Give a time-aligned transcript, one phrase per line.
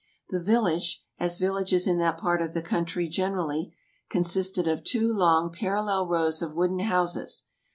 [0.31, 3.73] The village, as villages in that part of the country gen erally,
[4.09, 7.43] consisted of two long parallel rows of wooden houses.